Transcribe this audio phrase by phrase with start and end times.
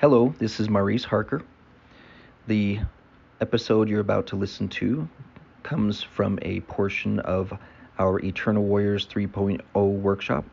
[0.00, 1.42] Hello, this is Maurice Harker.
[2.46, 2.78] The
[3.40, 5.08] episode you're about to listen to
[5.64, 7.52] comes from a portion of
[7.98, 10.44] our Eternal Warriors 3.0 workshop.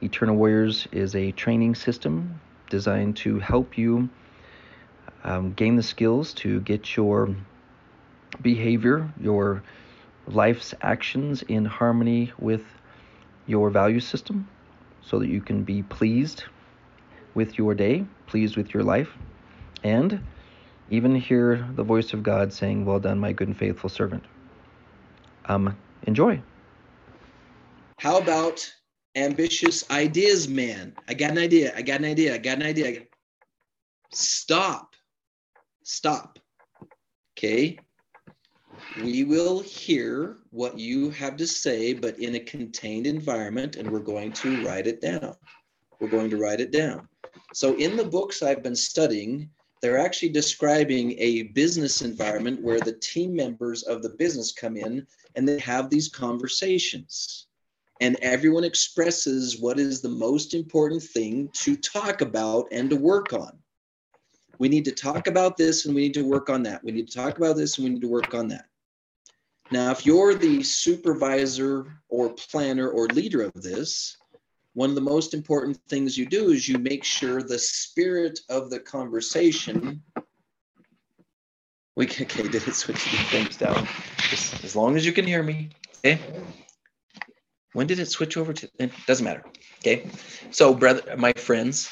[0.00, 2.40] Eternal Warriors is a training system
[2.70, 4.08] designed to help you
[5.24, 7.34] um, gain the skills to get your
[8.42, 9.64] behavior, your
[10.28, 12.62] life's actions in harmony with
[13.48, 14.46] your value system
[15.02, 16.44] so that you can be pleased
[17.36, 19.10] with your day, pleased with your life,
[19.84, 20.18] and
[20.90, 24.24] even hear the voice of God saying, Well done, my good and faithful servant.
[25.44, 26.40] Um, enjoy.
[28.00, 28.66] How about
[29.14, 30.94] ambitious ideas, man?
[31.08, 31.72] I got an idea.
[31.76, 32.34] I got an idea.
[32.34, 33.02] I got an idea.
[34.12, 34.94] Stop.
[35.84, 36.38] Stop.
[37.38, 37.78] Okay.
[39.02, 43.98] We will hear what you have to say, but in a contained environment, and we're
[43.98, 45.34] going to write it down.
[46.00, 47.08] We're going to write it down.
[47.56, 49.48] So, in the books I've been studying,
[49.80, 55.06] they're actually describing a business environment where the team members of the business come in
[55.36, 57.46] and they have these conversations.
[58.02, 63.32] And everyone expresses what is the most important thing to talk about and to work
[63.32, 63.58] on.
[64.58, 66.84] We need to talk about this and we need to work on that.
[66.84, 68.66] We need to talk about this and we need to work on that.
[69.70, 74.18] Now, if you're the supervisor or planner or leader of this,
[74.76, 78.68] one of the most important things you do is you make sure the spirit of
[78.68, 80.02] the conversation.
[81.96, 82.98] We can, okay, did it switch
[83.30, 83.88] things down?
[84.28, 85.70] Just as long as you can hear me.
[86.04, 86.20] Okay.
[87.72, 88.68] When did it switch over to?
[88.78, 89.44] It doesn't matter.
[89.78, 90.10] Okay.
[90.50, 91.90] So, brother, my friends,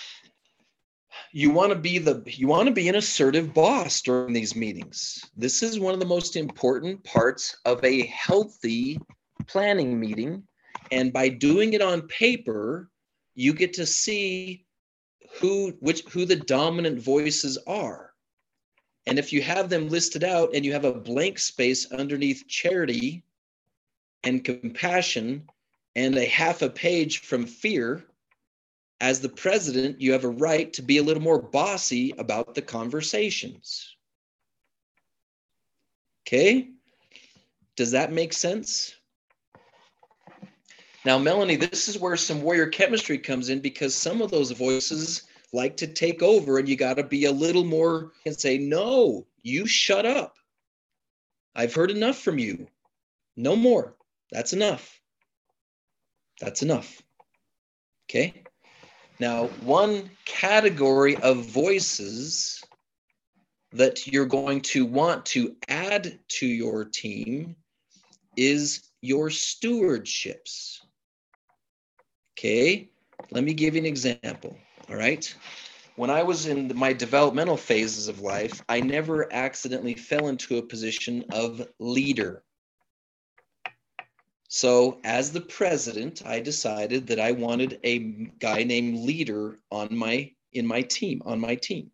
[1.33, 5.25] you want to be the you want to be an assertive boss during these meetings
[5.37, 9.01] this is one of the most important parts of a healthy
[9.49, 10.45] planning meeting
[10.91, 12.91] and by doing it on paper
[13.35, 14.65] you get to see
[15.41, 18.13] who which who the dominant voices are
[19.07, 23.23] and if you have them listed out and you have a blank space underneath charity
[24.23, 25.47] and compassion
[25.95, 28.05] and a half a page from fear
[29.01, 32.63] as the president, you have a right to be a little more bossy about the
[32.63, 33.97] conversations.
[36.27, 36.71] Okay?
[37.77, 38.95] Does that make sense?
[41.05, 45.25] Now, Melanie, this is where some warrior chemistry comes in because some of those voices
[45.53, 49.27] like to take over, and you got to be a little more and say, No,
[49.43, 50.37] you shut up.
[51.55, 52.67] I've heard enough from you.
[53.37, 53.95] No more.
[54.33, 55.01] That's enough.
[56.41, 57.03] That's enough.
[58.09, 58.43] Okay?
[59.21, 62.63] Now, one category of voices
[63.73, 67.57] that you're going to want to add to your team
[68.37, 70.81] is your stewardships.
[72.37, 72.89] Okay,
[73.31, 74.57] let me give you an example.
[74.89, 75.35] All right.
[75.97, 80.63] When I was in my developmental phases of life, I never accidentally fell into a
[80.63, 82.43] position of leader.
[84.49, 87.99] So, as the president, I decided that I wanted a
[88.39, 91.91] guy named leader on my in my team on my team.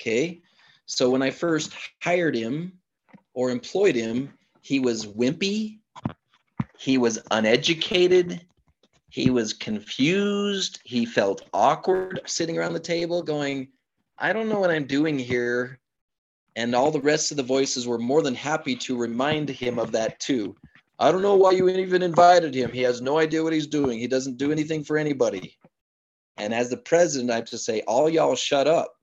[0.00, 0.42] Okay?
[0.86, 1.72] So when I first
[2.02, 2.72] hired him
[3.34, 5.78] or employed him, he was wimpy,
[6.78, 8.44] he was uneducated,
[9.12, 13.68] he was confused, he felt awkward sitting around the table going,
[14.16, 15.78] I don't know what I'm doing here.
[16.56, 19.92] And all the rest of the voices were more than happy to remind him of
[19.92, 20.56] that too.
[20.98, 22.72] I don't know why you even invited him.
[22.72, 23.98] He has no idea what he's doing.
[23.98, 25.58] He doesn't do anything for anybody.
[26.38, 28.94] And as the president, I have to say, all y'all shut up.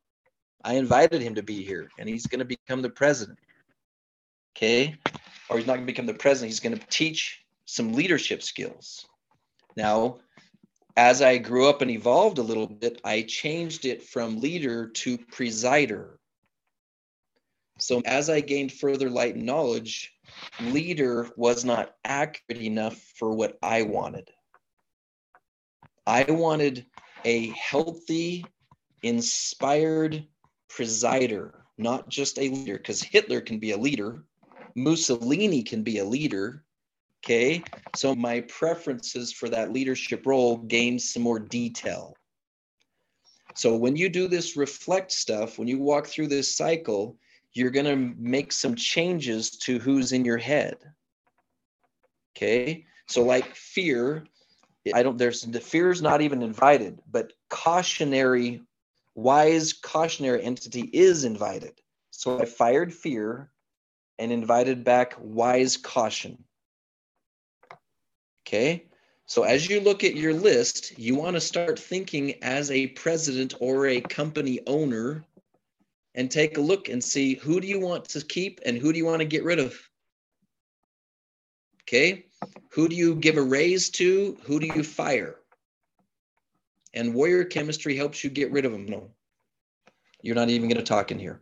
[0.64, 3.38] I invited him to be here, and he's going to become the president.
[4.58, 4.96] Okay?
[5.52, 6.50] Or he's not going to become the president.
[6.50, 9.06] He's going to teach some leadership skills.
[9.80, 10.20] Now,
[10.98, 15.18] as I grew up and evolved a little bit, I changed it from leader to
[15.18, 16.18] presider.
[17.80, 20.12] So as I gained further light and knowledge,
[20.60, 24.30] leader was not accurate enough for what I wanted.
[26.06, 26.86] I wanted
[27.24, 28.46] a healthy,
[29.02, 30.28] inspired
[30.70, 34.25] presider, not just a leader, because Hitler can be a leader,
[34.75, 36.66] Mussolini can be a leader.
[37.24, 37.63] Okay,
[37.95, 42.16] so my preferences for that leadership role gain some more detail.
[43.56, 47.18] So when you do this reflect stuff, when you walk through this cycle,
[47.54, 50.77] you're going to make some changes to who's in your head.
[52.38, 52.86] Okay.
[53.07, 54.25] So, like fear,
[54.94, 58.62] I don't, there's the fear is not even invited, but cautionary,
[59.15, 61.74] wise, cautionary entity is invited.
[62.12, 63.51] So, I fired fear
[64.19, 66.44] and invited back wise caution.
[68.45, 68.86] Okay.
[69.25, 73.53] So as you look at your list, you want to start thinking as a president
[73.59, 75.24] or a company owner
[76.15, 78.97] and take a look and see who do you want to keep and who do
[78.97, 79.80] you want to get rid of?
[81.83, 82.25] Okay?
[82.71, 84.38] Who do you give a raise to?
[84.44, 85.36] Who do you fire?
[86.94, 88.88] And warrior chemistry helps you get rid of them.
[88.88, 89.12] No.
[90.21, 91.41] You're not even going to talk in here.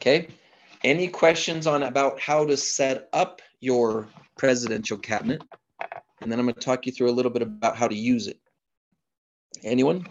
[0.00, 0.28] Okay?
[0.82, 5.42] Any questions on about how to set up your presidential cabinet?
[6.20, 8.26] And then I'm going to talk you through a little bit about how to use
[8.26, 8.38] it.
[9.62, 10.06] Anyone?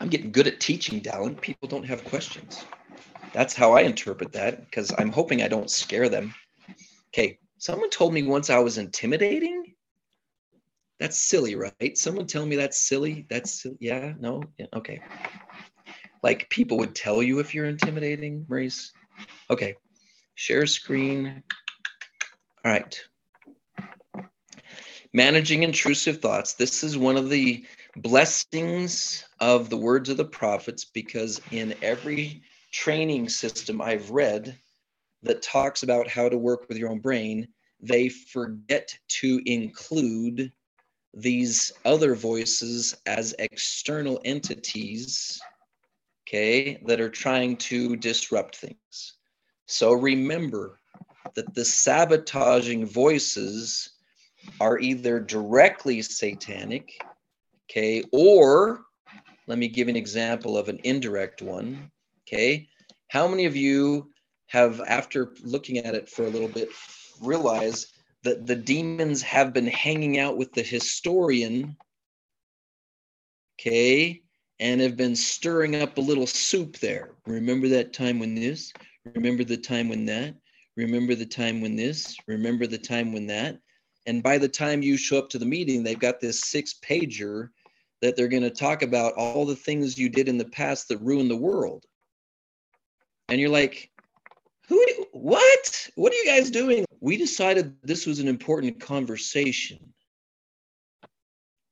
[0.00, 1.40] I'm getting good at teaching, Dallin.
[1.40, 2.64] People don't have questions.
[3.32, 6.34] That's how I interpret that because I'm hoping I don't scare them.
[7.08, 9.74] Okay, someone told me once I was intimidating.
[10.98, 11.96] That's silly, right?
[11.98, 13.26] Someone tell me that's silly.
[13.28, 15.00] That's yeah, no, yeah, okay.
[16.22, 18.92] Like people would tell you if you're intimidating, Maurice.
[19.50, 19.74] Okay,
[20.34, 21.42] share screen.
[22.64, 22.98] All right,
[25.16, 26.52] managing intrusive thoughts.
[26.52, 27.64] This is one of the
[27.96, 34.58] blessings of the words of the prophets because in every training system I've read
[35.22, 37.48] that talks about how to work with your own brain,
[37.80, 40.52] they forget to include
[41.14, 45.40] these other voices as external entities,
[46.28, 49.14] okay, that are trying to disrupt things.
[49.64, 50.78] So remember
[51.34, 53.95] that the sabotaging voices
[54.60, 56.90] are either directly satanic,
[57.70, 58.82] okay, or
[59.46, 61.90] let me give an example of an indirect one,
[62.26, 62.68] okay.
[63.08, 64.10] How many of you
[64.48, 66.68] have, after looking at it for a little bit,
[67.20, 67.86] realize
[68.24, 71.76] that the demons have been hanging out with the historian,
[73.60, 74.22] okay,
[74.58, 77.10] and have been stirring up a little soup there?
[77.26, 78.72] Remember that time when this?
[79.14, 80.34] Remember the time when that?
[80.76, 82.16] Remember the time when this?
[82.26, 83.58] Remember the time when that?
[84.06, 87.50] And by the time you show up to the meeting, they've got this six pager
[88.02, 90.98] that they're going to talk about all the things you did in the past that
[90.98, 91.84] ruined the world.
[93.28, 93.90] And you're like,
[94.68, 95.90] who, what?
[95.96, 96.84] What are you guys doing?
[97.00, 99.92] We decided this was an important conversation.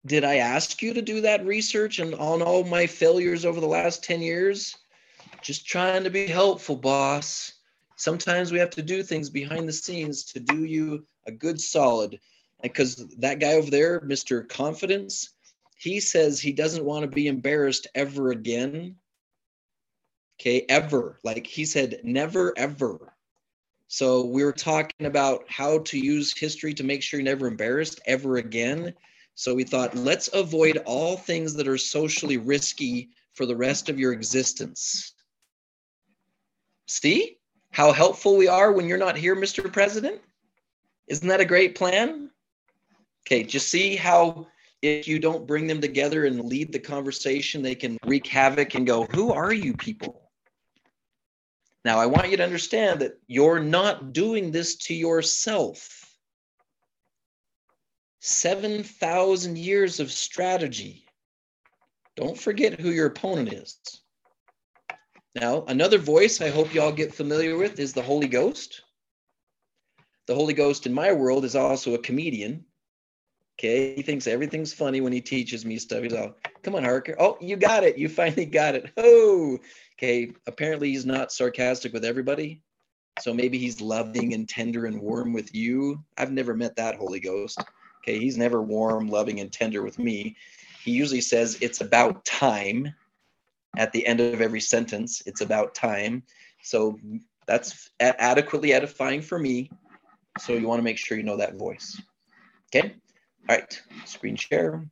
[0.06, 3.66] Did I ask you to do that research and on all my failures over the
[3.66, 4.76] last 10 years?
[5.40, 7.52] Just trying to be helpful, boss.
[7.96, 12.20] Sometimes we have to do things behind the scenes to do you a good solid.
[12.62, 14.48] Because that guy over there, Mr.
[14.48, 15.30] Confidence,
[15.76, 18.96] he says he doesn't want to be embarrassed ever again.
[20.40, 21.20] Okay, ever.
[21.22, 23.14] Like he said, never, ever.
[23.88, 28.00] So we were talking about how to use history to make sure you're never embarrassed
[28.06, 28.94] ever again.
[29.34, 33.98] So we thought, let's avoid all things that are socially risky for the rest of
[33.98, 35.14] your existence.
[36.86, 37.38] See
[37.72, 39.70] how helpful we are when you're not here, Mr.
[39.72, 40.20] President?
[41.06, 42.30] Isn't that a great plan?
[43.26, 44.46] Okay, just see how
[44.82, 48.86] if you don't bring them together and lead the conversation, they can wreak havoc and
[48.86, 50.30] go, Who are you people?
[51.84, 56.00] Now, I want you to understand that you're not doing this to yourself.
[58.20, 61.04] 7,000 years of strategy.
[62.16, 63.78] Don't forget who your opponent is.
[65.34, 68.82] Now, another voice I hope you all get familiar with is the Holy Ghost
[70.26, 72.64] the Holy Ghost in my world is also a comedian.
[73.58, 76.02] Okay, he thinks everything's funny when he teaches me stuff.
[76.02, 77.14] He's all, "Come on, Harker!
[77.18, 77.96] Oh, you got it!
[77.96, 78.90] You finally got it!
[78.96, 79.58] Oh,
[79.96, 82.62] okay." Apparently, he's not sarcastic with everybody,
[83.20, 86.02] so maybe he's loving and tender and warm with you.
[86.18, 87.62] I've never met that Holy Ghost.
[88.02, 90.36] Okay, he's never warm, loving, and tender with me.
[90.82, 92.92] He usually says it's about time
[93.76, 95.22] at the end of every sentence.
[95.26, 96.22] It's about time.
[96.62, 96.98] So
[97.46, 99.70] that's adequately edifying for me.
[100.38, 102.00] So you want to make sure you know that voice.
[102.74, 102.94] Okay.
[103.48, 103.82] All right.
[104.04, 104.84] Screen share.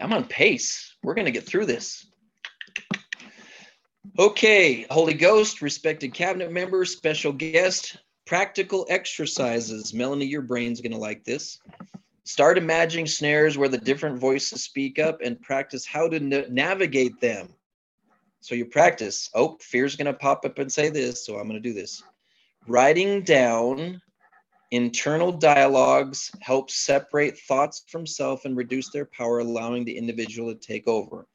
[0.00, 0.94] I'm on pace.
[1.02, 2.06] We're going to get through this.
[4.18, 4.86] Okay.
[4.90, 9.92] Holy Ghost, respected cabinet member, special guest, practical exercises.
[9.92, 11.58] Melanie, your brain's going to like this.
[12.24, 17.20] Start imagining snares where the different voices speak up and practice how to na- navigate
[17.20, 17.48] them.
[18.40, 19.30] So you practice.
[19.34, 22.02] Oh, fear's going to pop up and say this, so I'm going to do this.
[22.66, 24.00] Writing down
[24.70, 30.60] internal dialogues helps separate thoughts from self and reduce their power, allowing the individual to
[30.60, 31.26] take over.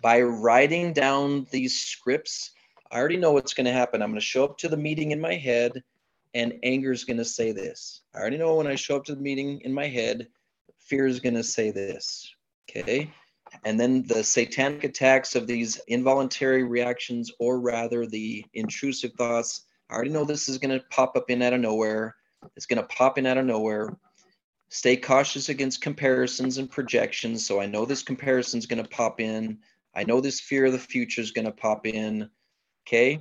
[0.00, 2.52] By writing down these scripts,
[2.90, 4.00] I already know what's going to happen.
[4.02, 5.82] I'm going to show up to the meeting in my head,
[6.32, 8.00] and anger is going to say this.
[8.14, 10.28] I already know when I show up to the meeting in my head,
[10.78, 12.34] fear is going to say this.
[12.70, 13.12] Okay.
[13.64, 19.94] And then the satanic attacks of these involuntary reactions, or rather the intrusive thoughts, I
[19.94, 22.14] already know this is going to pop up in out of nowhere.
[22.56, 23.96] It's going to pop in out of nowhere.
[24.68, 27.44] Stay cautious against comparisons and projections.
[27.44, 29.58] So I know this comparison is going to pop in.
[29.94, 32.30] I know this fear of the future is going to pop in.
[32.86, 33.18] Okay.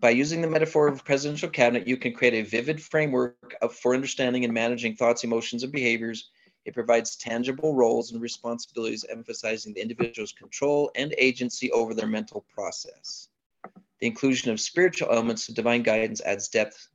[0.00, 3.94] By using the metaphor of presidential cabinet, you can create a vivid framework of, for
[3.94, 6.30] understanding and managing thoughts, emotions, and behaviors.
[6.64, 12.46] It provides tangible roles and responsibilities, emphasizing the individual's control and agency over their mental
[12.52, 13.28] process.
[14.00, 16.88] The inclusion of spiritual elements of divine guidance adds depth,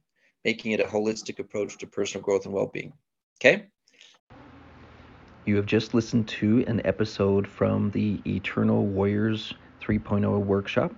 [0.46, 2.94] making it a holistic approach to personal growth and well being.
[3.40, 3.68] Okay?
[5.46, 10.94] You have just listened to an episode from the Eternal Warriors 3.0 workshop.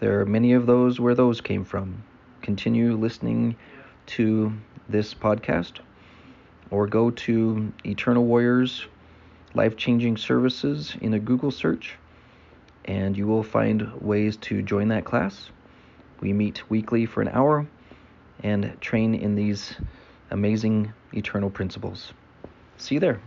[0.00, 2.02] There are many of those where those came from.
[2.40, 3.54] Continue listening
[4.06, 4.52] to
[4.88, 5.78] this podcast
[6.72, 8.86] or go to Eternal Warriors
[9.54, 11.94] Life Changing Services in a Google search
[12.84, 15.50] and you will find ways to join that class.
[16.20, 17.66] We meet weekly for an hour
[18.42, 19.74] and train in these
[20.30, 22.12] amazing eternal principles.
[22.78, 23.20] See you there.